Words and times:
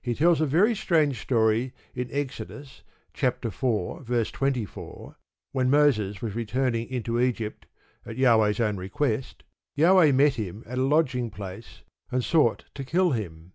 He 0.00 0.16
tells 0.16 0.40
a 0.40 0.44
very 0.46 0.74
strange 0.74 1.20
story 1.22 1.72
in 1.94 2.08
Exodus 2.10 2.82
iv. 3.14 3.40
24, 3.42 4.02
that 4.10 4.40
when 5.52 5.70
Moses 5.70 6.20
was 6.20 6.34
returning 6.34 6.88
into 6.88 7.20
Egypt, 7.20 7.66
at 8.04 8.16
Jahweh's 8.16 8.58
own 8.58 8.76
request, 8.76 9.44
Jahweh 9.78 10.10
met 10.10 10.34
him 10.34 10.64
at 10.66 10.78
a 10.78 10.84
lodging 10.84 11.30
place, 11.30 11.82
and 12.10 12.24
sought 12.24 12.64
to 12.74 12.82
kill 12.82 13.12
him. 13.12 13.52